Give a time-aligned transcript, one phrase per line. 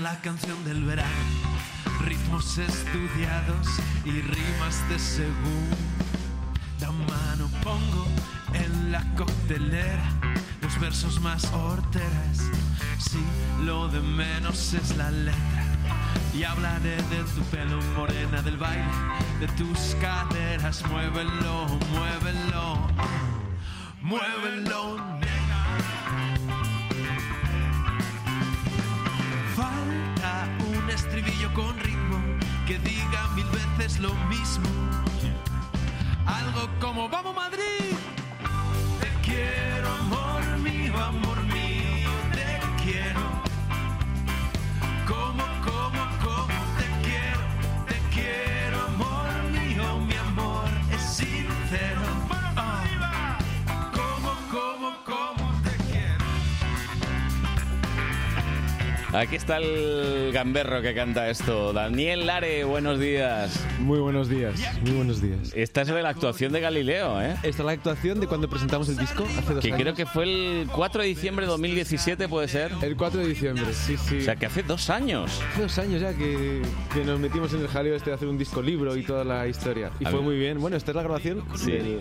[0.00, 1.10] la canción del verano.
[2.04, 3.68] Ritmos estudiados
[4.04, 5.76] y rimas de segunda
[7.08, 7.48] mano.
[7.62, 8.06] Pongo
[8.52, 10.10] en la coctelera
[10.60, 12.50] los versos más horteras.
[12.98, 13.18] Si
[13.64, 15.64] lo de menos es la letra.
[16.34, 18.84] Y hablaré de tu pelo morena, del baile,
[19.40, 20.82] de tus caderas.
[20.90, 22.88] Muévelo, muévelo,
[24.02, 25.15] muévelo,
[31.26, 32.18] estribillo con ritmo
[32.66, 33.46] que diga mil
[33.78, 34.68] veces lo mismo.
[36.26, 37.94] Algo como Vamos Madrid.
[39.00, 39.65] Te quiero,
[59.16, 61.72] Aquí está el gamberro que canta esto.
[61.72, 63.64] Daniel Lare, buenos días.
[63.78, 65.52] Muy buenos días, muy buenos días.
[65.54, 67.30] Esta es de la actuación de Galileo, ¿eh?
[67.42, 69.80] Esta es la actuación de cuando presentamos el disco hace dos Que años.
[69.80, 72.72] creo que fue el 4 de diciembre de 2017, ¿puede ser?
[72.82, 74.18] El 4 de diciembre, sí, sí.
[74.18, 75.40] O sea, que hace dos años.
[75.52, 76.60] Hace dos años ya que,
[76.92, 79.46] que nos metimos en el jaleo este de hacer un disco libro y toda la
[79.48, 79.92] historia.
[79.98, 80.28] Y A fue ver.
[80.28, 80.60] muy bien.
[80.60, 81.70] Bueno, esta es la grabación Sí.
[81.72, 82.00] del,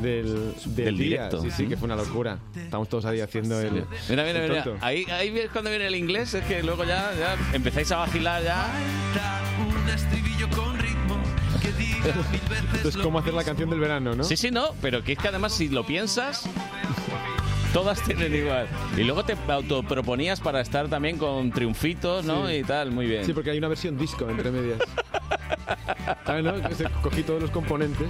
[0.00, 1.08] del, del Del día.
[1.28, 1.42] directo.
[1.42, 2.38] Sí, sí, que fue una locura.
[2.56, 3.84] Estamos todos ahí haciendo el.
[4.08, 4.64] Mira, mira, el mira.
[4.80, 8.42] Ahí, ahí ves cuando viene el inglés, es que luego ya, ya empezáis a vacilar
[8.42, 8.66] ya.
[9.12, 11.22] Falta un estribillo con ritmo
[11.60, 14.24] que diga mil veces Esto es como hacer la canción del verano, ¿no?
[14.24, 16.48] Sí, sí, no, pero que es que además si lo piensas,
[17.72, 18.68] todas tienen igual.
[18.96, 22.46] Y luego te autoproponías para estar también con triunfitos, ¿no?
[22.48, 22.54] Sí.
[22.54, 23.24] Y tal, muy bien.
[23.24, 24.78] Sí, porque hay una versión disco entre medias.
[26.26, 26.54] Ah, ¿no?
[27.02, 28.08] Cogí todos los componentes.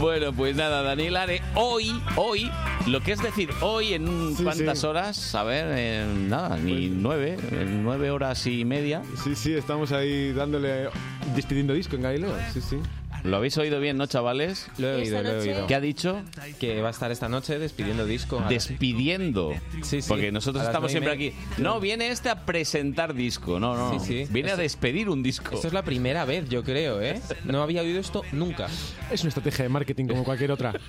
[0.00, 2.50] Bueno, pues nada, Daniel Are, hoy, hoy,
[2.86, 4.86] lo que es decir, hoy en Sí, cuántas sí.
[4.86, 9.02] horas, a ver, en nada, ni nueve, en nueve horas y media.
[9.24, 10.88] Sí, sí, estamos ahí dándole.
[11.34, 12.30] despidiendo disco en Galileo.
[12.52, 12.78] Sí, sí.
[13.24, 14.68] ¿Lo habéis oído bien, no, chavales?
[14.78, 15.66] Lo he oído, lo he oído.
[15.66, 16.22] ¿Qué ha dicho?
[16.60, 18.42] Que va a estar esta noche despidiendo disco.
[18.48, 19.54] Despidiendo.
[19.82, 20.08] Sí, sí.
[20.08, 21.34] Porque nosotros estamos siempre aquí.
[21.58, 23.58] No, viene este a presentar disco.
[23.58, 23.98] No, no.
[23.98, 24.32] Sí, sí.
[24.32, 25.54] Viene a despedir un disco.
[25.54, 27.20] Esto es la primera vez, yo creo, ¿eh?
[27.44, 28.68] No había oído esto nunca.
[29.10, 30.72] Es una estrategia de marketing como cualquier otra.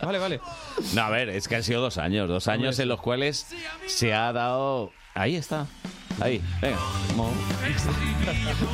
[0.00, 0.40] Vale, vale.
[0.94, 2.28] No, a ver, es que han sido dos años.
[2.28, 3.46] Dos años en los cuales
[3.86, 4.90] se ha dado.
[5.14, 5.66] Ahí está.
[6.20, 6.76] Ahí, venga.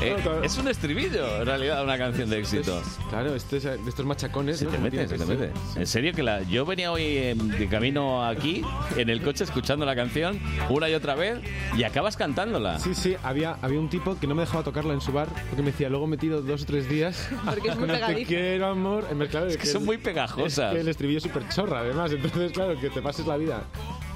[0.03, 2.83] Eh, es un estribillo, en realidad, una canción de éxito.
[3.11, 4.59] Claro, este es de estos machacones.
[4.59, 4.71] Se ¿no?
[4.71, 5.53] te Como mete, tiene se que te ser.
[5.53, 5.81] mete.
[5.81, 8.63] En serio que la, yo venía hoy eh, de camino aquí,
[8.97, 11.39] en el coche, escuchando la canción una y otra vez,
[11.77, 12.79] y acabas cantándola.
[12.79, 15.63] Sí, sí, había, había un tipo que no me dejaba tocarla en su bar porque
[15.63, 17.29] me decía, luego he metido dos o tres días.
[17.45, 18.29] Porque es muy con el Te pegadiza.
[18.29, 19.05] quiero, amor.
[19.49, 20.69] Es que son el- muy pegajosas.
[20.71, 22.11] Es que el estribillo es súper chorra, además.
[22.13, 23.63] Entonces, claro, que te pases la vida.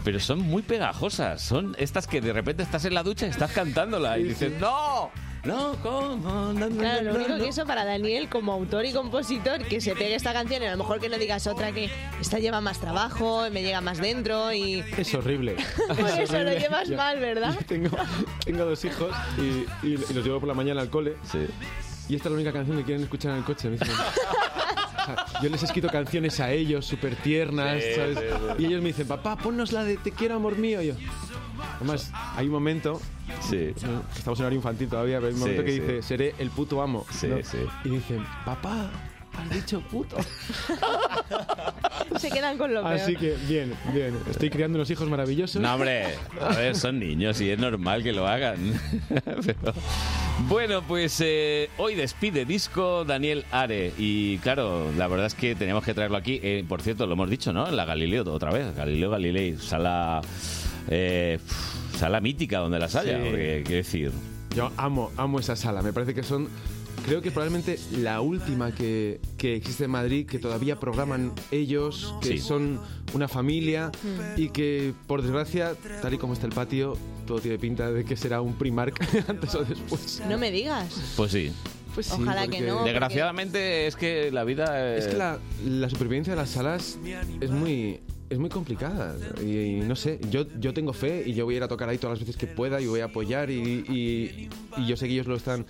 [0.05, 1.43] Pero son muy pegajosas.
[1.43, 4.59] Son estas que de repente estás en la ducha y estás cantándola y dices, sí.
[4.61, 5.11] ¡No!
[5.45, 6.17] No, ¿cómo?
[6.53, 7.39] No, no, Claro, no, lo único no".
[7.45, 10.73] que eso para Daniel, como autor y compositor, que se pegue esta canción y a
[10.73, 11.89] lo mejor que no digas otra que
[12.21, 14.85] esta lleva más trabajo, me llega más dentro y...
[14.97, 15.55] Es horrible.
[15.89, 17.55] Por Es eso lo llevas mal, ¿verdad?
[17.69, 17.97] Tengo,
[18.45, 21.15] tengo dos hijos y, y- y los llevo por la mañana al cole.
[21.31, 21.47] Sí.
[22.09, 23.71] Y esta es la única canción que quieren escuchar en el coche.
[25.43, 28.19] yo les he escrito canciones a ellos, súper tiernas, Sí, ¿sabes?
[28.19, 28.25] sí,
[28.57, 28.63] sí.
[28.63, 30.83] Y ellos me dicen, papá, ponnos la de Te quiero, amor mío.
[30.83, 30.95] Y yo,
[31.77, 33.01] además, hay un momento,
[33.49, 33.73] Sí.
[33.87, 34.03] ¿no?
[34.13, 35.81] que estamos en horario infantil todavía, pero hay un Sí, momento que sí.
[35.81, 37.07] dice, seré el puto amo.
[37.11, 37.37] Sí, ¿no?
[37.43, 37.59] sí.
[37.85, 38.91] Y dicen, papá,
[39.37, 40.17] has dicho puto.
[42.19, 42.95] Se quedan con lo peor.
[42.95, 44.19] Así que, bien, bien.
[44.31, 45.61] Estoy criando unos hijos maravillosos.
[45.63, 46.07] No, hombre,
[46.41, 48.59] a ver, son niños y es normal que lo hagan.
[49.45, 49.75] Pero-
[50.47, 53.93] Bueno, pues eh, hoy despide disco Daniel Are.
[53.99, 56.41] Y claro, la verdad es que teníamos que traerlo aquí.
[56.43, 57.69] Eh, por cierto, lo hemos dicho, ¿no?
[57.69, 58.75] En la Galileo otra vez.
[58.75, 60.21] Galileo Galilei, sala.
[60.89, 61.39] eh,
[61.97, 63.19] sala mítica donde las haya.
[63.19, 63.25] Sí.
[63.29, 64.13] Porque, quiero decir.
[64.55, 65.83] Yo amo, amo esa sala.
[65.83, 66.49] Me parece que son,
[67.05, 72.29] creo que probablemente la última que, que existe en Madrid, que todavía programan ellos, que
[72.29, 72.39] Sí.
[72.39, 72.81] son
[73.15, 73.91] una familia
[74.37, 76.97] y que, por desgracia, tal y como está el patio,
[77.27, 78.99] todo tiene pinta de que será un Primark
[79.29, 80.23] antes o después.
[80.29, 81.15] No me digas.
[81.17, 81.53] Pues sí.
[81.95, 82.75] Pues sí, Ojalá que no.
[82.77, 84.95] porque- Desgraciadamente es que la vida.
[84.95, 86.99] eh, Es que la, la supervivencia de las salas
[87.41, 91.45] es muy es muy complicada y, y no sé, yo, yo tengo fe y yo
[91.47, 93.51] voy a ir a tocar ahí todas las veces que pueda y voy a apoyar
[93.51, 93.55] y,
[93.89, 95.67] y- y yo sé que ellos lo están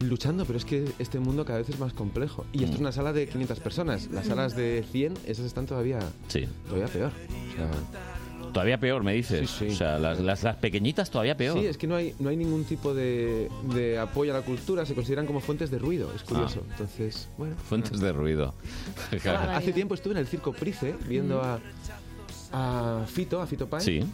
[0.00, 2.46] luchando, pero es que este mundo cada vez es más complejo.
[2.52, 5.98] Y esto es una sala de 500 personas, las salas de 100, esas están todavía,
[6.28, 6.46] Sí.
[6.66, 7.10] todavía peor.
[7.52, 7.70] O sea,
[8.52, 9.50] Todavía peor, me dices.
[9.50, 9.72] Sí, sí.
[9.72, 11.58] O sea, las, las, las pequeñitas todavía peor.
[11.58, 14.86] Sí, es que no hay, no hay ningún tipo de, de apoyo a la cultura,
[14.86, 16.62] se consideran como fuentes de ruido, es curioso.
[16.62, 16.68] Ah.
[16.72, 17.56] Entonces, bueno.
[17.68, 18.54] Fuentes de ruido.
[19.50, 21.60] Hace tiempo estuve en el Circo Price viendo a,
[22.52, 23.84] a Fito, a Fito Páez.
[23.84, 24.04] Sí.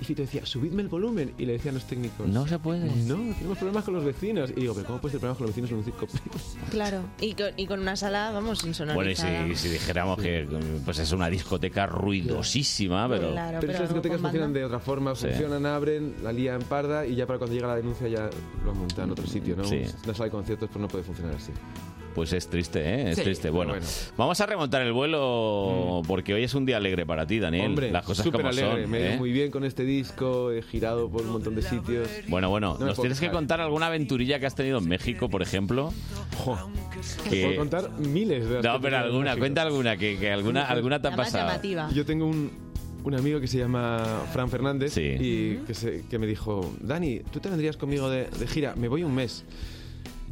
[0.00, 1.32] Y Fito decía, subidme el volumen.
[1.38, 2.86] Y le decían los técnicos, No se puede.
[3.04, 4.50] no, tenemos problemas con los vecinos.
[4.50, 6.06] Y digo, pero ¿cómo puedes tener problemas con los vecinos en un circo?
[6.70, 7.02] Claro.
[7.20, 10.48] Y con, y con una sala, vamos, sin Bueno, y si, si dijéramos que
[10.84, 13.30] pues es una discoteca ruidosísima, pero...
[13.32, 14.30] Claro, pero, esas discotecas con banda.
[14.30, 15.26] funcionan de otra forma, Sí.
[15.28, 18.30] funcionan, abren, la lía en parda y ya para cuando llega la denuncia ya
[18.64, 19.64] lo han montado en otro sitio, ¿no?
[19.64, 19.82] Sí.
[20.04, 21.52] Una sala de conciertos pues no puede funcionar así.
[22.14, 23.10] Pues es triste, ¿eh?
[23.10, 23.48] Es Sí, triste.
[23.48, 23.86] Bueno, bueno.
[24.18, 27.66] vamos a remontar el vuelo porque hoy es un día alegre para ti, Daniel.
[27.66, 28.90] Hombre, Las cosas como alegre, son.
[28.90, 29.16] me he ido ¿eh?
[29.18, 32.08] muy bien con este disco, he girado por un montón de sitios.
[32.28, 35.40] Bueno, bueno, No nos tienes que contar alguna aventurilla que has tenido en México, por
[35.42, 35.92] ejemplo.
[36.44, 36.58] Jo,
[37.30, 41.08] Que- Puedo contar miles de No, pero alguna, cuenta alguna, que, que alguna, alguna te
[41.08, 41.46] ha pasado.
[41.48, 41.88] llamativa.
[41.94, 42.50] Yo tengo un,
[43.04, 45.16] un amigo que se llama Fran Fernández Sí.
[45.18, 48.74] y que, se- que me dijo, Dani, ¿tú te vendrías conmigo de, de gira?
[48.76, 49.44] Me voy un mes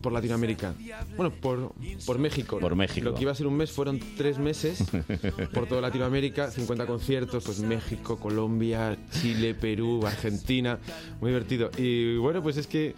[0.00, 0.74] por Latinoamérica.
[1.16, 1.72] Bueno, por,
[2.06, 2.58] por México.
[2.58, 3.04] Por México.
[3.04, 4.84] Lo que iba a ser un mes fueron tres meses
[5.54, 10.78] por toda Latinoamérica, 50 conciertos, pues México, Colombia, Chile, Perú, Argentina.
[11.20, 11.70] Muy divertido.
[11.76, 12.94] Y bueno, pues es que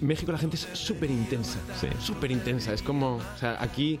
[0.00, 1.58] México la gente es súper intensa.
[1.80, 1.88] Sí.
[2.00, 2.72] Súper intensa.
[2.72, 4.00] Es como, o sea, aquí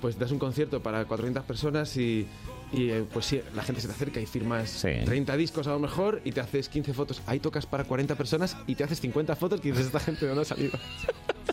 [0.00, 2.26] pues das un concierto para 400 personas y,
[2.72, 4.88] y, eh, pues sí, la gente se te acerca y firmas Sí.
[5.04, 7.22] 30 discos a lo mejor y te haces 15 fotos.
[7.26, 10.28] Ahí tocas para 40 personas y te haces 50 fotos que dices, esta gente de
[10.28, 10.78] dónde ha salido.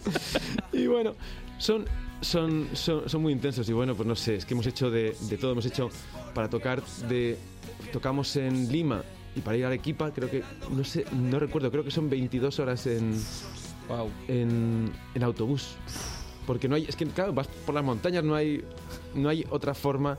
[0.73, 1.13] y bueno,
[1.57, 1.85] son,
[2.21, 5.15] son, son, son muy intensos y bueno, pues no sé, es que hemos hecho de,
[5.21, 5.51] de todo.
[5.51, 5.89] Hemos hecho
[6.33, 7.37] para tocar de...
[7.91, 9.03] Tocamos en Lima
[9.35, 12.59] y para ir a Arequipa creo que, no sé, no recuerdo, creo que son 22
[12.59, 13.13] horas en,
[13.87, 14.09] Wow.
[14.27, 15.69] en, en autobús.
[16.49, 18.63] Porque no hay, es que claro, vas por las montañas, no hay,
[19.13, 20.17] no hay otra forma.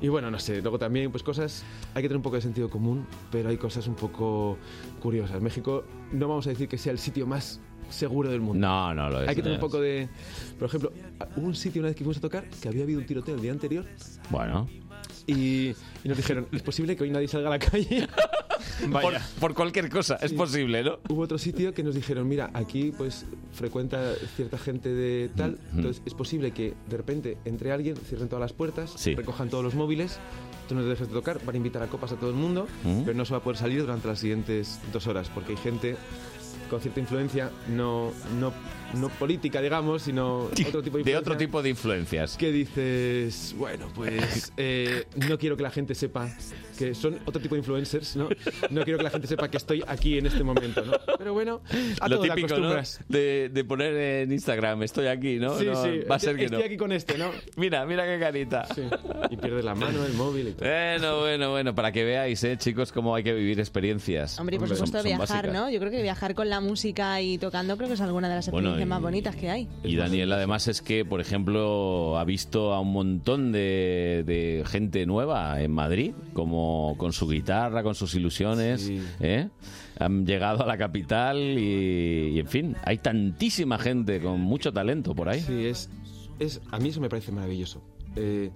[0.00, 1.62] Y bueno, no sé, luego también pues cosas,
[1.92, 4.56] hay que tener un poco de sentido común, pero hay cosas un poco
[5.02, 5.42] curiosas.
[5.42, 7.60] México no vamos a decir que sea el sitio más
[7.90, 8.66] seguro del mundo.
[8.66, 9.28] No, no lo es.
[9.28, 10.08] Hay que tener un poco de...
[10.58, 10.90] Por ejemplo,
[11.36, 13.42] hubo un sitio una vez que fuimos a tocar que había habido un tiroteo el
[13.42, 13.84] día anterior
[14.30, 14.66] Bueno,
[15.26, 15.68] y,
[16.02, 18.08] y nos dijeron, es posible que hoy nadie salga a la calle.
[18.92, 20.98] por, por cualquier cosa, es posible, ¿no?
[21.08, 26.02] Hubo otro sitio que nos dijeron, mira, aquí pues frecuenta cierta gente de tal, entonces
[26.06, 29.14] es posible que de repente entre alguien, cierren todas las puertas, Sí.
[29.14, 30.18] recojan todos los móviles,
[30.68, 32.66] tú no te dejes de tocar, van a invitar a copas a todo el mundo,
[32.84, 33.02] Mm.
[33.04, 35.96] pero no se va a poder salir durante las siguientes dos horas, porque hay gente
[36.70, 38.52] con cierta influencia, no, no,
[38.94, 42.36] no política, digamos, sino otro tipo de otro tipo de influencias.
[42.36, 46.28] que dices, bueno, pues eh, no quiero que la gente sepa
[46.78, 48.28] que son otro tipo de influencers, ¿no?
[48.70, 50.92] No quiero que la gente sepa que estoy aquí en este momento, ¿no?
[51.18, 51.60] Pero bueno,
[52.00, 52.72] a Lo típico, ¿no?
[53.08, 55.58] De, de poner en Instagram, estoy aquí, ¿no?
[55.58, 56.64] Sí, No, sí, Va a ser que estoy no.
[56.64, 57.30] aquí con este, ¿no?
[57.56, 58.66] Mira, mira qué carita.
[58.74, 58.82] Sí.
[59.30, 60.68] Y pierdes la mano, el móvil y todo.
[60.68, 64.38] Bueno, bueno, bueno, para que veáis, ¿eh, chicos, cómo hay que vivir experiencias.
[64.38, 65.52] Hombre, y por supuesto son- son viajar, básicas.
[65.52, 65.70] ¿no?
[65.70, 68.50] Yo creo que viajar con la música y tocando creo que es alguna de las
[68.52, 69.68] Bueno, más bonitas que hay.
[69.84, 75.06] Y Daniel además es que, por ejemplo, ha visto a un montón de, de gente
[75.06, 79.02] nueva en Madrid, como con su guitarra, con sus ilusiones, Sí.
[79.20, 79.48] ¿eh?
[79.98, 85.14] Han llegado a la capital y, y, en fin, hay tantísima gente con mucho talento
[85.14, 85.40] por ahí.
[85.40, 85.90] Sí, es,
[86.38, 87.82] es, a mí eso me parece maravilloso.
[88.16, 88.50] Eh,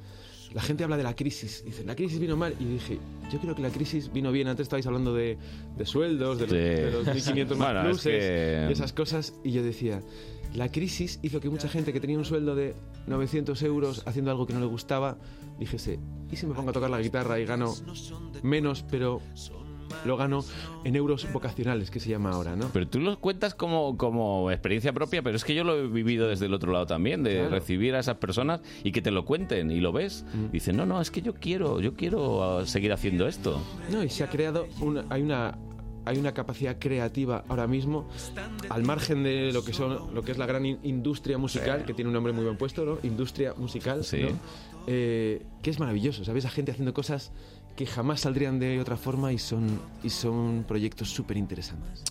[0.52, 1.64] la gente habla de la crisis.
[1.64, 2.55] Dice, la crisis vino mal.
[2.61, 2.99] Y dije,
[3.32, 4.49] yo creo que la crisis vino bien.
[4.49, 5.38] Antes estabais hablando de,
[5.79, 9.34] de sueldos, de los, de los 1.500 más Bueno, es pluses, que- y esas cosas.
[9.44, 10.02] Y yo decía,
[10.55, 12.75] la crisis hizo que mucha gente que tenía un sueldo de
[13.06, 15.16] 900 euros haciendo algo que no le gustaba,
[15.59, 15.99] dijese,
[16.30, 17.73] ¿y si me pongo a tocar la guitarra y gano
[18.42, 19.21] menos, pero
[20.04, 20.44] lo gano
[20.84, 22.68] en euros vocacionales, que se llama ahora, ¿no?
[22.72, 26.28] Pero tú lo cuentas como, como experiencia propia, pero es que yo lo he vivido
[26.28, 27.50] desde el otro lado también, de Claro.
[27.50, 30.25] recibir a esas personas y que te lo cuenten y lo ves.
[30.52, 33.61] Dicen, no, no, es que yo quiero, yo quiero uh, seguir haciendo esto.
[33.90, 35.58] No, y se ha creado una, hay una
[36.04, 38.08] hay una capacidad creativa ahora mismo
[38.70, 41.94] al margen de lo que son lo que es la gran in- industria musical que
[41.94, 42.99] tiene un nombre muy bien puesto, ¿no?
[43.04, 44.18] Industria musical, Sí.
[44.22, 44.30] ¿no?
[44.88, 46.44] Eh, que es maravilloso, ¿sabes?
[46.44, 47.30] A gente haciendo cosas
[47.76, 52.02] que jamás saldrían de otra forma y son y son proyectos súper interesantes.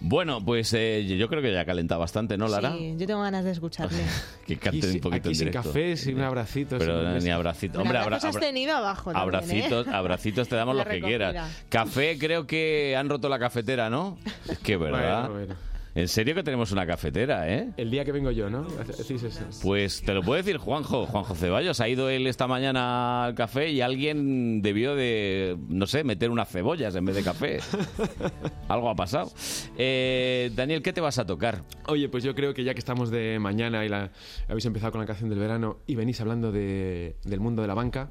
[0.00, 2.72] Bueno, pues eh, yo creo que ya calenta bastante, ¿no, Lara?
[2.76, 3.98] Sí, yo tengo ganas de escucharle.
[4.46, 5.68] Que cante un poquito aquí en sin directo.
[5.68, 7.72] café, sin un abracito, Pero sin ni abracito.
[7.72, 9.90] Pero Hombre, abra- abrazos has abra- tenido abajo también, abracitos, ¿eh?
[9.92, 11.50] abracitos te damos los que quieras.
[11.68, 14.18] Café, creo que han roto la cafetera, ¿no?
[14.48, 15.30] Es que, ¿verdad?
[15.30, 15.54] Bueno, bueno.
[15.96, 17.70] En serio que tenemos una cafetera, ¿eh?
[17.78, 18.66] El día que vengo yo, ¿no?
[19.62, 21.80] Pues te lo puede decir Juanjo, Juanjo Ceballos.
[21.80, 26.50] Ha ido él esta mañana al café y alguien debió de, no sé, meter unas
[26.50, 27.60] cebollas en vez de café.
[28.68, 29.32] Algo ha pasado.
[29.78, 31.62] Eh, Daniel, ¿qué te vas a tocar?
[31.88, 34.10] Oye, pues yo creo que ya que estamos de mañana y la,
[34.48, 37.74] habéis empezado con la canción del verano y venís hablando de- del mundo de la
[37.74, 38.10] banca,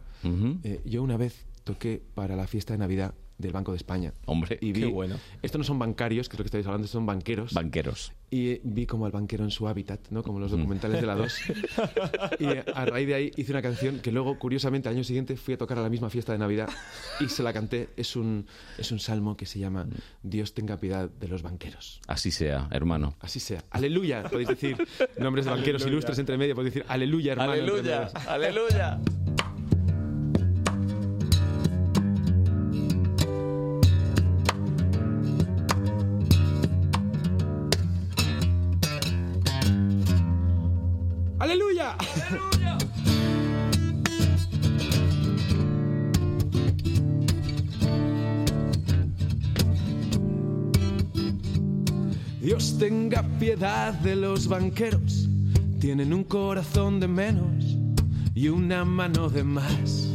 [0.63, 4.13] eh, yo una vez toqué para la fiesta de Navidad del Banco de España.
[4.25, 5.18] Hombre, y vi, qué bueno.
[5.42, 7.54] Estos no son bancarios, que es lo que estáis hablando, son banqueros.
[7.54, 8.13] Banqueros.
[8.32, 10.24] y vi como al banquero en su hábitat, ¿no?
[10.24, 11.39] Como los documentales de la 2.
[12.39, 15.54] y a raíz de ahí hice una canción que luego, curiosamente, al año siguiente fui
[15.54, 16.70] a tocar a la misma fiesta de Navidad
[17.20, 17.89] y se la canté.
[17.98, 18.46] Es un,
[18.77, 19.88] es un salmo que se llama
[20.24, 22.01] Dios tenga piedad de los banqueros.
[22.08, 23.15] Así sea, hermano.
[23.20, 23.63] Así sea.
[23.70, 24.77] Aleluya, podéis decir
[25.18, 27.51] nombres de banqueros ilustres entre medio, podéis decir aleluya, hermano.
[27.51, 28.10] aleluya.
[28.27, 29.00] ¡Aleluya!
[52.55, 55.27] Dios tenga piedad de los banqueros,
[55.77, 57.65] tienen un corazón de menos
[58.33, 60.07] y una mano de más.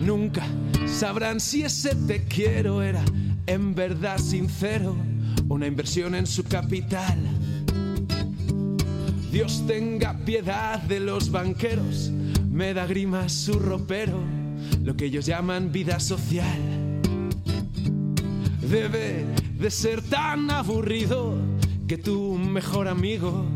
[0.00, 0.44] Nunca
[0.86, 3.04] sabrán si ese te quiero era
[3.48, 4.94] en verdad sincero
[5.48, 7.18] una inversión en su capital.
[9.32, 12.12] Dios tenga piedad de los banqueros,
[12.48, 14.20] me da grima su ropero,
[14.84, 16.60] lo que ellos llaman vida social.
[18.70, 21.38] Debe de ser tan aburrido
[21.88, 23.46] que tu mejor amigo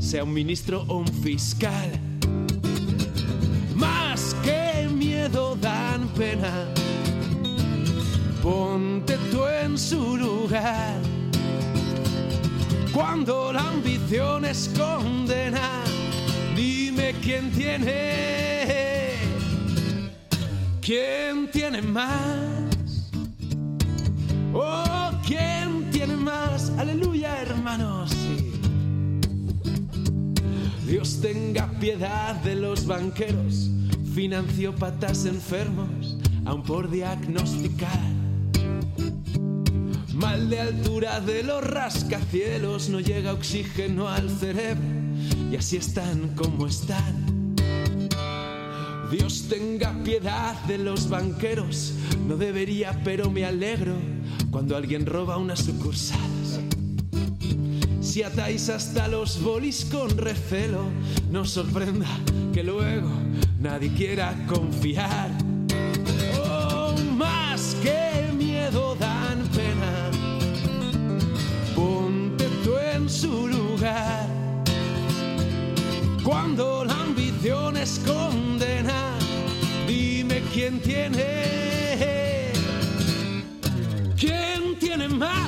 [0.00, 1.90] sea un ministro o un fiscal.
[3.74, 6.64] Más que miedo dan pena,
[8.42, 10.94] ponte tú en su lugar.
[12.94, 15.82] Cuando la ambición es condena,
[16.56, 19.16] dime quién tiene,
[20.80, 22.58] quién tiene más.
[24.54, 24.87] Oh,
[30.88, 33.68] Dios tenga piedad de los banqueros,
[34.14, 36.16] financiópatas enfermos,
[36.46, 38.00] aún por diagnosticar.
[40.14, 44.82] Mal de altura de los rascacielos, no llega oxígeno al cerebro
[45.52, 47.54] y así están como están.
[49.10, 51.92] Dios tenga piedad de los banqueros,
[52.26, 53.92] no debería pero me alegro
[54.50, 56.18] cuando alguien roba una sucursal.
[58.08, 60.84] Si atáis hasta los bolis con recelo,
[61.30, 62.06] no sorprenda
[62.54, 63.10] que luego
[63.60, 65.30] nadie quiera confiar.
[66.42, 70.10] Oh, más que miedo dan pena,
[71.76, 74.26] ponte tú en su lugar.
[76.24, 79.18] Cuando la ambición es condena,
[79.86, 82.52] dime quién tiene,
[84.16, 85.47] quién tiene más,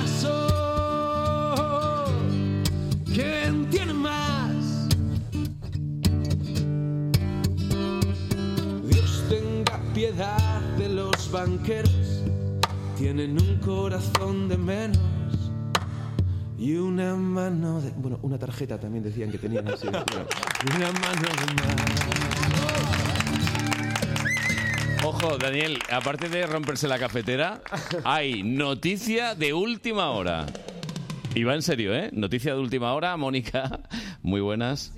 [10.01, 12.23] de los banqueros,
[12.97, 14.97] tienen un corazón de menos.
[16.57, 17.91] Y una mano de...
[17.91, 19.87] Bueno, una tarjeta también decían que tenían así.
[19.87, 21.75] una mano de más.
[25.05, 27.61] Ojo, Daniel, aparte de romperse la cafetera,
[28.03, 30.47] hay noticia de última hora.
[31.35, 32.09] Y va en serio, ¿eh?
[32.11, 33.81] Noticia de última hora, Mónica.
[34.23, 34.93] Muy buenas.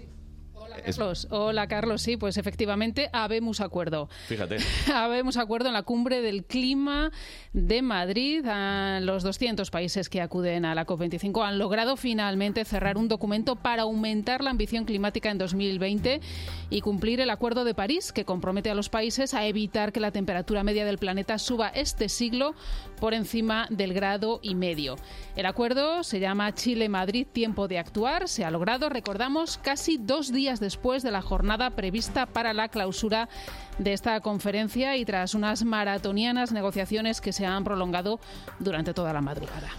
[0.83, 4.09] Carlos, hola Carlos, sí, pues efectivamente habemos acuerdo.
[4.27, 4.57] Fíjate.
[4.93, 7.11] Habemos acuerdo en la cumbre del clima
[7.53, 8.45] de Madrid.
[8.45, 13.55] A los 200 países que acuden a la COP25 han logrado finalmente cerrar un documento
[13.55, 16.21] para aumentar la ambición climática en 2020
[16.69, 20.11] y cumplir el Acuerdo de París, que compromete a los países a evitar que la
[20.11, 22.55] temperatura media del planeta suba este siglo
[22.99, 24.97] por encima del grado y medio.
[25.35, 28.27] El acuerdo se llama Chile-Madrid Tiempo de Actuar.
[28.27, 33.29] Se ha logrado, recordamos, casi dos días después de la jornada prevista para la clausura
[33.77, 38.19] de esta conferencia y tras unas maratonianas negociaciones que se han prolongado
[38.59, 39.69] durante toda la madrugada.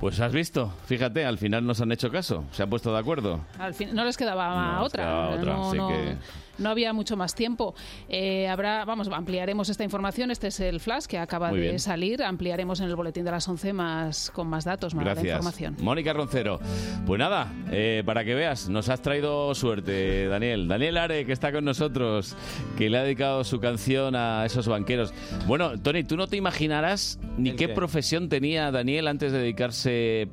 [0.00, 3.40] Pues has visto, fíjate, al final nos han hecho caso, se han puesto de acuerdo.
[3.58, 5.02] Al fin, no les quedaba No otra.
[5.04, 6.16] quedaba otra, no, así no- que-
[6.58, 7.74] no había mucho más tiempo.
[8.08, 10.30] Eh, habrá, vamos, ampliaremos esta información.
[10.30, 11.78] Este es el flash que acaba Muy de bien.
[11.78, 12.22] salir.
[12.22, 15.26] Ampliaremos en el boletín de las 11 más con más datos, más Gracias.
[15.26, 15.76] información.
[15.80, 16.60] Mónica Roncero.
[17.06, 20.68] Pues nada, eh, para que veas, nos has traído suerte, Daniel.
[20.68, 22.36] Daniel Are, que está con nosotros,
[22.76, 25.12] que le ha dedicado su canción a esos banqueros.
[25.46, 27.74] Bueno, Tony, tú no te imaginarás ni ¿El qué, qué?
[27.74, 30.28] profesión tenía Daniel antes de dedicarse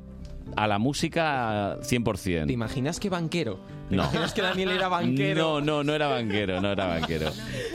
[0.56, 2.46] a la música 100%.
[2.46, 3.58] ¿Te imaginas que banquero
[3.92, 4.02] ¿Te No.
[4.04, 5.42] imaginas que Daniel era banquero?
[5.42, 7.30] No, no, no era banquero, no era banquero.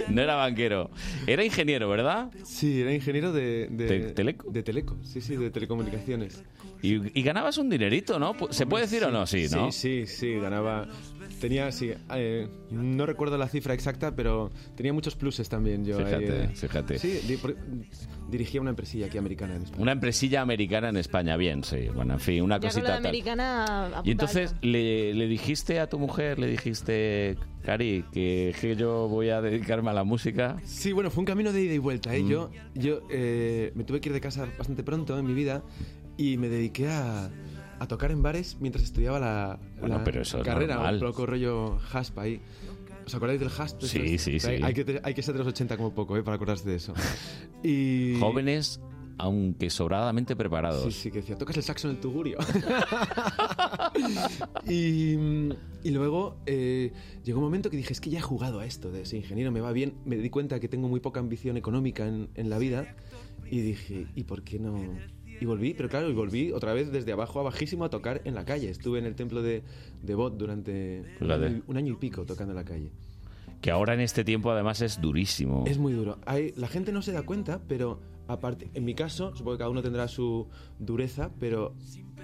[0.10, 0.90] No era banquero.
[1.28, 2.32] Era ingeniero, ¿verdad?
[2.44, 4.50] Sí, era ingeniero de, de, ¿De Teleco?
[4.50, 6.44] De Teleco, sí, sí, de telecomunicaciones.
[6.82, 8.36] Y, y ganabas un dinerito, ¿no?
[8.50, 9.28] ¿Se puede decir o no?
[9.28, 9.72] Sí, ¿no?
[9.72, 10.88] Sí, sí, sí, ganaba.
[11.42, 15.98] Tenía, sí, eh, no recuerdo la cifra exacta, pero tenía muchos pluses también yo.
[15.98, 16.98] Fíjate, eh, fíjate.
[16.98, 17.56] Sí, di- por-
[18.32, 19.82] dirigía una empresilla aquí americana en España.
[19.84, 21.90] Una empresilla americana en España, bien, sí.
[21.94, 23.06] Bueno, en fin, una Ya con cosita de tal.
[23.06, 24.02] americana.
[24.04, 29.30] Y entonces le, le dijiste a tu mujer, le dijiste, Cari, que, que yo voy
[29.30, 30.58] a dedicarme a la música.
[30.64, 32.16] Sí, bueno, fue un camino de ida y vuelta.
[32.16, 32.24] ¿eh?
[32.24, 32.28] Mm.
[32.28, 35.64] Yo, yo eh, me tuve que ir de casa bastante pronto en mi vida
[36.18, 37.30] y me dediqué a,
[37.80, 40.80] a tocar en bares mientras estudiaba la, Bueno, la pero eso es carrera.
[40.92, 42.42] Un poco rollo hasp ahí.
[43.06, 43.82] ¿Os acordáis del hasp?
[43.84, 44.48] Sí, sí, sí.
[44.48, 46.24] Hay, hay que, hay que ser de los 80 como poco, ¿eh?
[46.24, 46.94] Para acordarse de eso.
[47.64, 48.18] Y...
[48.20, 48.80] Jóvenes,
[49.18, 50.84] aunque sobradamente preparados.
[50.84, 52.38] Sí, sí, que decía, tocas el saxo en el tugurio.
[54.68, 55.16] y,
[55.84, 56.92] y luego eh,
[57.24, 59.52] llegó un momento que dije, es que ya he jugado a esto de ser ingeniero,
[59.52, 59.96] me va bien.
[60.06, 62.96] Me di cuenta que tengo muy poca ambición económica en, en la vida
[63.50, 64.78] y dije, ¿y por qué no?
[65.40, 68.34] Y volví, pero claro, y volví otra vez desde abajo a bajísimo a tocar en
[68.34, 68.70] la calle.
[68.70, 69.64] Estuve en el templo de,
[70.02, 72.92] de Bot durante un año, un año y pico tocando en la calle.
[73.62, 75.64] Que ahora en este tiempo además es durísimo.
[75.68, 76.20] Es muy duro.
[76.26, 79.70] Hay, la gente no se da cuenta, pero aparte, en mi caso, supongo que cada
[79.70, 80.48] uno tendrá su
[80.80, 81.74] dureza, pero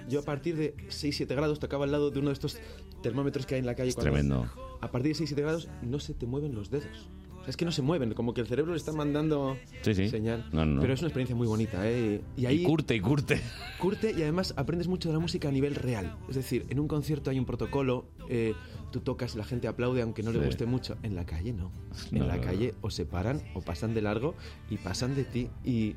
[0.08, 2.58] yo a partir de 6-7 grados tocaba al lado de uno de estos
[3.02, 3.90] termómetros que hay en la calle.
[3.90, 4.50] Es cuando- tremendo.
[4.80, 7.08] A partir de 6-7 grados no se te mueven los dedos.
[7.44, 9.94] O sea, es que no se mueven, como que el cerebro le está mandando Sí,
[9.94, 10.08] sí.
[10.08, 10.46] señal.
[10.50, 10.80] No, no, no.
[10.80, 12.22] Pero es una experiencia muy bonita, ¿eh?
[12.38, 13.40] Y ahí Y curte, y curte.
[13.78, 16.16] curte y además aprendes mucho de la música a nivel real.
[16.28, 18.54] Es decir, en un concierto hay un protocolo, eh,
[18.92, 20.96] tú tocas y la gente aplaude aunque no le guste mucho.
[21.02, 21.70] En la calle no.
[22.10, 24.34] En No, la no, calle o se paran o pasan de largo
[24.70, 25.96] y pasan de ti y,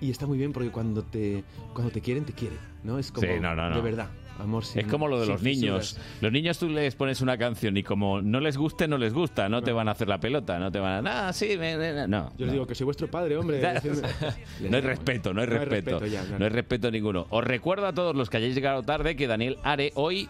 [0.00, 1.42] y está muy bien porque cuando te
[1.74, 2.98] cuando te quieren te quieren, ¿no?
[2.98, 3.74] Es como Sí, no, no, no.
[3.76, 5.90] de verdad, amor sin Es como lo de los niños.
[5.90, 6.20] fisuras.
[6.22, 9.48] Los niños tú les pones una canción y como no les guste, no les gusta.
[9.48, 11.28] No te van a hacer la pelota, no te van a...
[11.28, 12.30] Ah, sí, me- me- no.
[12.38, 12.52] Yo les no.
[12.52, 13.60] digo que soy vuestro padre, hombre.
[14.60, 15.90] No hay respeto, no hay No hay respeto.
[15.98, 16.38] respeto ya, claro.
[16.38, 17.26] No hay respeto ninguno.
[17.30, 20.28] Os recuerdo a todos los que hayáis llegado tarde que Daniel Are hoy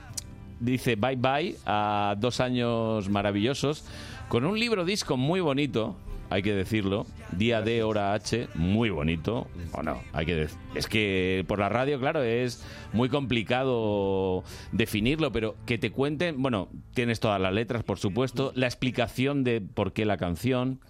[0.59, 3.85] dice bye bye a dos años maravillosos
[4.28, 5.97] con un libro disco muy bonito.
[6.30, 7.06] Hay que decirlo,
[7.37, 9.49] día D, hora H, muy bonito.
[9.72, 10.46] O no, hay que
[10.76, 16.68] Es que por la radio, claro, es muy complicado definirlo, pero que te cuenten, bueno,
[16.94, 20.80] tienes todas las letras, por supuesto, la explicación de por qué la canción.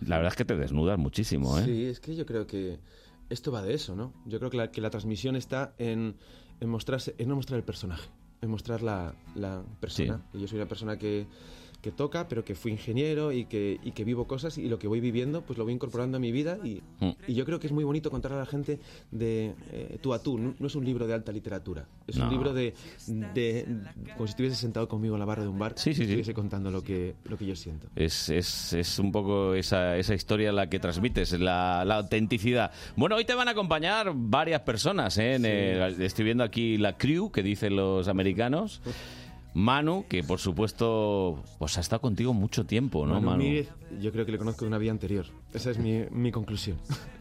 [0.00, 1.64] La verdad es que te desnudas muchísimo, ¿eh?
[1.64, 2.78] Sí, es que yo creo que
[3.30, 4.14] esto va de eso, ¿no?
[4.26, 6.14] Yo creo que la, que la transmisión está en,
[6.60, 8.08] en mostrarse, en no mostrar el personaje,
[8.42, 10.22] en mostrar la, la persona.
[10.32, 11.26] Y yo soy una persona que,
[11.80, 14.88] que toca, pero que fui ingeniero y que, y que vivo cosas y lo que
[14.88, 17.10] voy viviendo, pues lo voy incorporando a mi vida y, Mm.
[17.28, 18.80] y yo creo que es muy bonito contar a la gente
[19.12, 20.36] de eh, tú a tú.
[20.38, 22.24] No, no es un libro de alta literatura, es No.
[22.24, 22.74] un libro de,
[23.06, 23.64] de
[24.16, 26.10] como si estuviese sentado conmigo en la barra de un bar Sí, sí, y sí.
[26.10, 27.88] estuviese contando lo que, lo que yo siento.
[27.94, 32.72] Es, es, es un poco esa, esa historia la que transmites, la, la autenticidad.
[32.96, 35.16] Bueno, hoy te van a acompañar varias personas.
[35.18, 35.34] ¿eh?
[35.36, 38.80] En el- estoy viendo aquí la crew, que dicen los americanos.
[39.54, 43.44] Manu, que por supuesto pues ha estado contigo mucho tiempo, ¿no, Manu
[44.00, 45.26] yo creo que le conozco de una vida anterior.
[45.52, 46.78] Esa es mi, mi conclusión.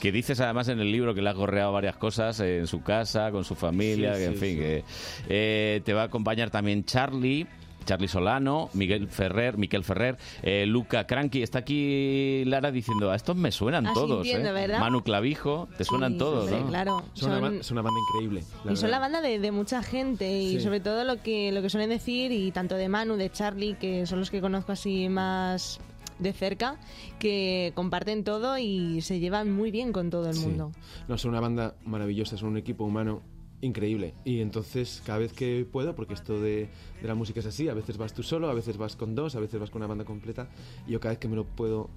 [0.00, 3.30] Que dices además en el libro que le has gorreado varias cosas en su casa,
[3.30, 4.56] con su familia, Sí, que en sí, fin, sí.
[4.58, 4.84] que
[5.28, 7.46] eh, te va a acompañar también Charlie.
[7.84, 11.42] Charlie Solano, Miguel Ferrer, Miquel Ferrer, eh, Luca Cranky.
[11.42, 14.26] Está aquí Lara diciendo, a estos me suenan Ah, todos.
[14.26, 14.38] ¿eh?
[14.38, 14.80] ¿verdad?
[14.80, 16.66] Manu Clavijo, te suenan Sí, todos, hombre, ¿no?
[16.68, 17.02] Claro.
[17.14, 18.44] Son, una, Son- ba- son una banda increíble.
[18.64, 20.60] la y son la banda de, de mucha gente y Sí.
[20.60, 24.06] sobre todo lo que lo que suelen decir y tanto de Manu, de Charlie, que
[24.06, 25.80] son los que conozco así más
[26.18, 26.76] de cerca,
[27.18, 30.46] que comparten todo y se llevan muy bien con todo el Sí.
[30.46, 30.70] mundo.
[31.08, 33.22] No, son una banda maravillosa, son un equipo humano
[33.62, 34.12] increíble.
[34.24, 36.68] Y entonces, cada vez que puedo, porque esto de,
[37.00, 39.34] de la música es así, a veces vas tú solo, a veces vas con dos,
[39.36, 40.48] a veces vas con una banda completa.
[40.86, 41.88] Y yo cada vez que me lo puedo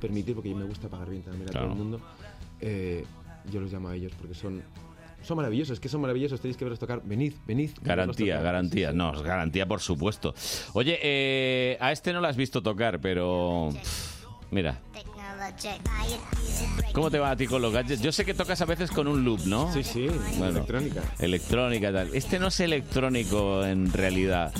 [0.00, 1.66] permitir, porque a mí me gusta pagar bien también a Claro.
[1.66, 2.00] todo el mundo,
[2.60, 3.04] eh,
[3.52, 4.62] yo los llamo a ellos, porque son...
[5.22, 7.00] Son maravillosos, es que son maravillosos, tenéis que verlos tocar.
[7.02, 7.70] Venid, venid.
[7.80, 8.44] Garantía, tocar.
[8.44, 8.88] garantía.
[8.88, 8.98] Sí, sí.
[8.98, 10.34] No, garantía por supuesto.
[10.74, 13.70] Oye, eh, a este no lo has visto tocar, pero...
[13.72, 14.82] pff, Mira,
[16.92, 18.00] ¿cómo te va a ti con los gadgets?
[18.00, 19.72] Yo sé que tocas a veces con un loop, ¿no?
[19.72, 20.06] Sí, sí,
[20.38, 20.58] Bueno.
[20.58, 21.02] electrónica.
[21.18, 22.10] Electrónica y tal.
[22.14, 24.52] Este no es electrónico en realidad.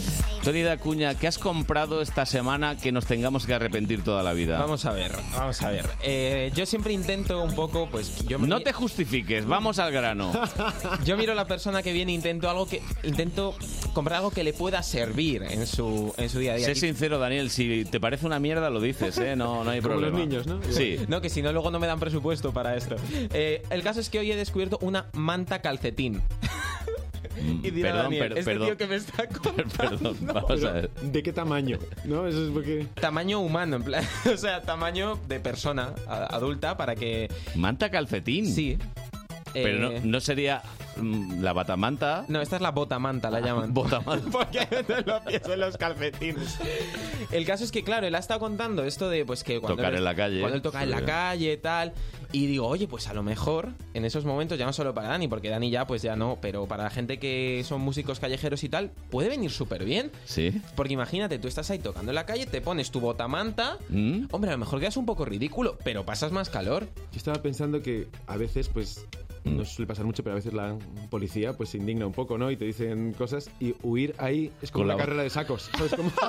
[0.42, 4.58] Tony Dacuña, ¿qué has comprado esta semana que nos tengamos que arrepentir toda la vida?
[4.58, 5.86] Vamos a ver, vamos a ver.
[6.02, 10.32] Eh, yo siempre intento un poco, pues yo No te justifiques, vamos al grano.
[11.04, 13.54] Yo miro a la persona que viene e intento algo que intento
[13.92, 16.66] comprar algo que le pueda servir en su en su día a día.
[16.66, 19.36] Sé sincero, Daniel, si te parece una mierda lo dices, ¿eh?
[19.36, 20.18] No, no hay Como los problema.
[20.18, 20.60] niños, ¿no?
[20.70, 20.98] Sí.
[21.08, 22.96] No, que si no luego no me dan presupuesto para esto.
[23.32, 26.22] Eh, el caso es que hoy he descubierto una manta calcetín.
[27.40, 28.66] Mm, Y dirá Perdón, Daniel, per- este perdón.
[28.68, 29.74] tío que me está contando.
[29.76, 30.90] Perdón, vamos a Pero, ver.
[31.02, 31.78] ¿De qué tamaño?
[32.04, 32.26] ¿No?
[32.26, 32.86] Eso es porque...
[32.94, 34.04] Tamaño humano, en plan.
[34.32, 37.28] O sea, tamaño de persona a- adulta para que.
[37.56, 38.46] Manta calcetín.
[38.46, 38.78] Sí.
[39.52, 40.62] Pero no, Eh, no sería
[41.02, 42.24] la batamanta.
[42.28, 43.72] No, esta es la botamanta, la llaman.
[43.74, 44.30] Botamanta.
[44.30, 46.58] Porque meten los pies en los calcetines.
[47.30, 49.92] El caso es que, claro, él ha estado contando esto de pues que cuando Tocar
[49.92, 50.40] él- en la calle.
[50.40, 51.92] Cuando él toca en la calle, tal.
[52.32, 55.28] Y digo, oye, pues a lo mejor en esos momentos, ya no solo para Dani,
[55.28, 58.68] porque Dani ya, pues ya no, pero para la gente que son músicos callejeros y
[58.68, 60.10] tal, puede venir súper bien.
[60.24, 60.60] Sí.
[60.74, 63.78] Porque imagínate, tú estás ahí tocando en la calle, te pones tu botamanta.
[63.88, 64.24] ¿Mm?
[64.32, 66.86] Hombre, a lo mejor quedas un poco ridículo, pero pasas más calor.
[67.12, 69.33] Yo estaba pensando que a veces, pues, Mm.
[69.44, 70.76] No suele pasar mucho, pero a veces la
[71.10, 72.50] policía pues se indigna un poco, ¿no?
[72.50, 75.70] Y te dicen cosas y huir ahí es como la- carrera de sacos.
[75.76, 76.10] ¿Sabes cómo?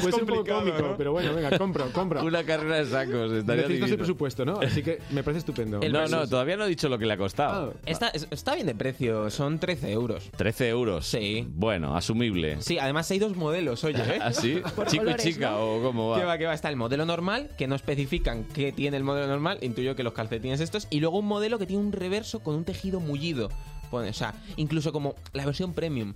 [0.00, 0.96] Puede ser un poco cómico, ¿no?
[0.96, 2.24] pero bueno, venga, compro, compro.
[2.24, 3.32] Una carrera de sacos.
[3.32, 4.60] Estaría Necesitas el presupuesto, ¿no?
[4.60, 5.80] Así que me parece estupendo.
[5.80, 7.74] El No, no, todavía no he dicho lo que le ha costado.
[7.74, 10.30] Ah, Está, es- está bien de precio, son 13 euros.
[10.36, 11.06] 13 euros.
[11.06, 11.46] Sí.
[11.50, 12.60] Bueno, asumible.
[12.60, 14.18] Sí, además hay dos modelos, oye, ¿eh?
[14.20, 14.62] ¿Así?
[14.86, 15.76] ¿Chico y chica ¿no?
[15.76, 16.18] o cómo va?
[16.18, 16.54] Que va, que va.
[16.54, 20.12] Está el modelo normal, que no especifican qué tiene el modelo normal, intuyo que los
[20.12, 23.50] calcetines estos, y luego un modelo que tiene un reverso con un tejido mullido.
[23.90, 26.14] O sea, incluso como la versión premium.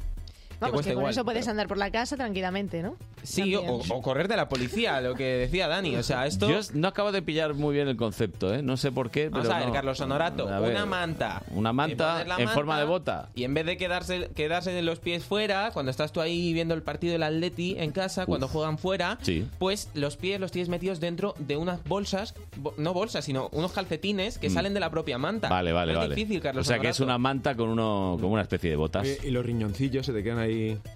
[0.60, 2.96] Vamos, cuesta que con igual, eso puedes pero- andar por la casa tranquilamente, ¿no?
[3.22, 5.96] Sí, o, o correr de la policía, lo que decía Dani.
[5.96, 6.48] O sea, esto...
[6.48, 8.62] Yo no acabo de pillar muy bien el concepto, ¿eh?
[8.62, 9.74] No sé por qué, Vamos pero a ver, no.
[9.74, 11.42] Carlos Honorato, A ver, una manta.
[11.50, 13.28] Una manta en manta forma de bota.
[13.34, 16.74] Y en vez de quedarse, quedarse de los pies fuera, cuando estás tú ahí viendo
[16.74, 19.46] el partido del Atleti en casa, cuando juegan fuera, Sí.
[19.58, 23.72] pues los pies los tienes metidos dentro de unas bolsas, bo- no bolsas, sino unos
[23.72, 25.48] calcetines que salen de la propia manta.
[25.48, 25.50] Mm.
[25.50, 26.14] Vale, vale, No vale.
[26.14, 28.76] Es difícil, Carlos o sea que es una manta con uno con una especie de
[28.76, 29.06] botas.
[29.24, 30.47] Y los riñoncillos se te quedan ahí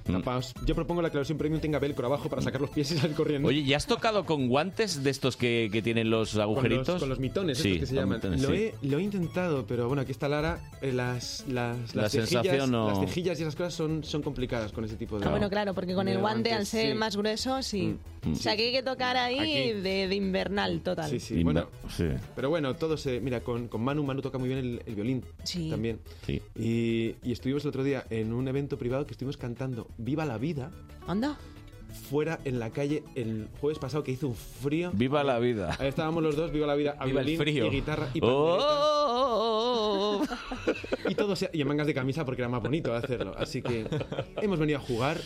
[0.07, 0.13] Mm.
[0.13, 0.53] tapados.
[0.67, 2.99] Yo propongo la que la versión premium tenga velcro abajo para sacar los pies y
[2.99, 3.49] salir corriendo.
[3.49, 6.89] Oye, ¿ya has tocado con guantes de estos que, que tienen los con agujeritos?
[6.89, 8.17] los, con los mitones, sí, estos que se llaman.
[8.19, 8.55] mitones, lo, sí.
[8.55, 10.61] he, lo he intentado, pero bueno, aquí está Lara.
[10.81, 14.85] eh, las, las, La las, no- las cejillas y esas cosas son, son complicadas con
[14.85, 15.27] ese tipo de.
[15.27, 16.99] Ah, bueno, claro, porque con el guante, al ser sí.
[16.99, 17.83] más grueso, sí.
[17.89, 17.99] Mm.
[18.31, 21.11] O sea, que hay que tocar ahí de, de invernal total.
[21.11, 21.35] Sí, sí.
[21.37, 22.05] Inver- Bueno, sí,
[22.37, 23.21] pero bueno, todo se.
[23.21, 25.25] Mira, con, con Manu, Manu toca muy bien el, el violín.
[25.43, 25.71] Sí.
[25.71, 25.99] También.
[26.27, 26.41] sí.
[26.57, 30.39] Y, y estuvimos el otro día en un evento privado que estuvimos cantando Viva la
[30.39, 30.71] Vida
[31.09, 31.37] Anda.
[32.11, 34.93] fuera en la calle el jueves pasado que hizo un frío.
[34.95, 35.77] Viva la vida.
[35.81, 37.67] Ahí estábamos los dos, Viva la Vida, a Viva el violín frío.
[37.67, 38.63] y guitarra y Oh, oh,
[39.35, 41.11] oh, oh.
[41.11, 43.35] Y todo se- y en mangas de camisa porque era más bonito hacerlo.
[43.37, 43.87] Así que
[44.41, 45.19] hemos venido a jugar.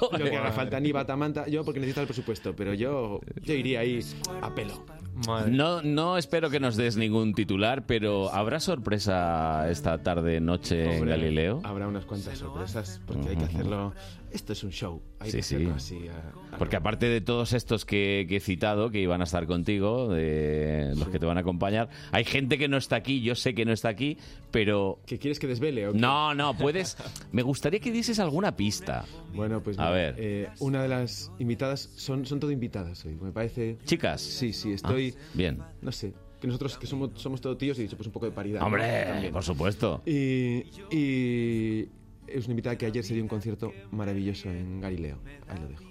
[0.12, 1.46] Lo que haga falta, ni batamanta.
[1.46, 4.00] Yo porque necesito el presupuesto, pero yo, yo iría ahí
[4.40, 4.84] a pelo.
[5.26, 5.50] Madre.
[5.52, 11.06] No, no espero que nos des ningún titular, pero ¿habrá sorpresa esta tarde, noche en
[11.06, 11.60] Galileo?
[11.64, 13.94] Habrá unas cuantas sorpresas porque hay que hacerlo.
[14.32, 15.00] Esto es un show.
[15.20, 15.54] Hay Sí, que sí.
[15.54, 16.08] hacerlo así.
[16.08, 19.46] a- a- Porque aparte de todos estos que, que he citado, que iban a estar
[19.46, 23.34] contigo, de los que te van a acompañar, hay gente que no está aquí, yo
[23.34, 24.18] sé que no está aquí,
[24.50, 24.98] pero...
[25.06, 25.88] ¿Qué quieres que desvele?
[25.88, 25.98] o qué?
[25.98, 26.98] No, no, puedes...
[27.32, 29.04] Me gustaría que dieses alguna pista.
[29.32, 30.14] Bueno, pues A mira, ver.
[30.18, 33.14] eh, una de las invitadas son, son todo invitadas hoy.
[33.20, 33.78] Me parece.
[33.84, 34.20] Chicas.
[34.20, 35.05] Sí, sí, estoy.
[35.05, 35.58] Ah, bien.
[35.82, 36.12] No sé.
[36.40, 38.60] Que nosotros que somos, somos todos tíos y dicho, pues un poco de paridad.
[38.60, 38.66] ¿no?
[38.66, 39.32] Hombre, También.
[39.32, 40.02] por supuesto.
[40.04, 41.88] Y, y
[42.26, 45.18] es una invitada que ayer se dio un concierto maravilloso en Galileo.
[45.48, 45.84] Ahí lo dejo.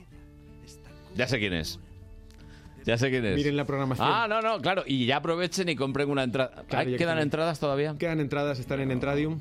[1.15, 1.79] Ya sé quién es.
[2.85, 3.35] Ya sé quién es.
[3.35, 4.07] Miren la programación.
[4.07, 4.83] Ah, no, no, claro.
[4.85, 6.65] Y ya aprovechen y compren una entrada.
[6.67, 7.95] Claro, ¿Ay, ya ¿Quedan que- entradas todavía?
[7.97, 9.39] Quedan entradas, están en Entradium.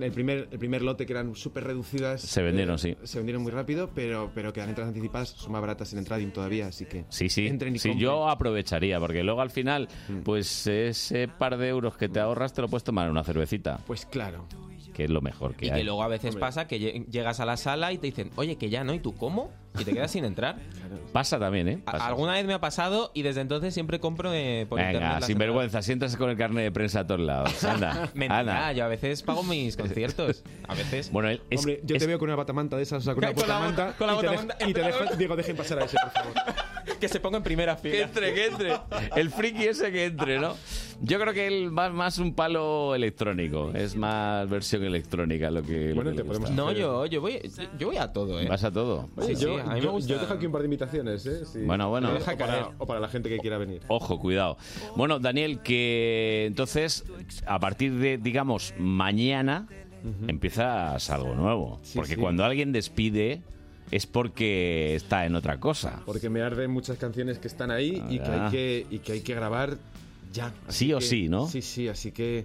[0.00, 2.20] El primer, el primer lote que eran súper reducidas.
[2.20, 2.96] Se vendieron, sí.
[3.04, 5.28] Se vendieron muy rápido, pero, pero quedan entradas anticipadas.
[5.30, 7.04] Son más baratas en Entradium todavía, así que.
[7.08, 7.46] Sí, sí.
[7.46, 10.20] Entren y sí, yo aprovecharía, porque luego al final, Mm.
[10.22, 13.78] pues ese par de euros que te ahorras te lo puedes tomar en una cervecita,
[13.86, 14.46] Pues claro.
[14.94, 15.78] Que es lo mejor que Y hay.
[15.80, 16.40] que luego a veces Hombre.
[16.40, 19.00] pasa que lle- llegas a la sala y te dicen, oye, que ya no, ¿y
[19.00, 19.50] tú cómo?
[19.78, 20.56] Y te quedas sin entrar.
[21.12, 21.78] Pasa también, ¿eh?
[21.84, 22.06] Pasa.
[22.06, 25.02] Alguna vez me ha pasado y desde entonces siempre compro eh, por internet.
[25.14, 27.62] Venga, sin vergüenza, siéntase con el carnet de prensa a todos lados.
[27.64, 28.08] Anda.
[28.14, 28.72] Mentira, anda.
[28.72, 30.44] yo a veces pago mis conciertos.
[30.68, 31.10] A veces.
[31.10, 33.24] Bueno, es, Hombre, yo es- te veo con una batamanta de esas, o sea, con
[33.24, 33.86] una Con la botamanta.
[33.86, 36.10] bota- con la y te dejo- y te dejo- digo, dejen pasar a ese, por
[36.12, 36.34] favor.
[37.00, 38.04] que se ponga en primera Que fila.
[38.04, 38.76] entre, que entre.
[39.16, 40.54] El friki ese que entre, ¿no?
[41.06, 43.70] Yo creo que él va más un palo electrónico.
[43.74, 45.90] Es más versión electrónica lo que.
[45.90, 46.54] lo Bueno, que te podemos gusta.
[46.64, 47.40] No, yo, yo, voy,
[47.78, 48.46] yo voy a todo, ¿eh?
[48.48, 49.10] Vas a todo.
[49.16, 50.08] Oye, Sí, yo, sí, a mí me yo- gusta.
[50.14, 51.44] yo dejo aquí un par de invitaciones, ¿eh?
[51.44, 51.58] Sí.
[51.64, 52.10] Bueno, bueno.
[52.14, 53.82] O para, o para la gente que quiera venir.
[53.88, 54.56] Ojo, cuidado.
[54.96, 57.04] Bueno, Daniel, que entonces,
[57.46, 59.66] a partir de, digamos, mañana,
[60.26, 61.80] empiezas algo nuevo.
[61.82, 62.20] Sí, porque sí.
[62.20, 63.42] cuando alguien despide,
[63.90, 66.00] es porque está en otra cosa.
[66.06, 68.46] Porque me arden muchas canciones que están ahí y que, Ah.
[68.46, 69.76] hay que, y que hay que grabar
[70.34, 70.52] ya.
[70.68, 71.48] Sí o sí, ¿no?
[71.48, 72.42] Sí, sí, así que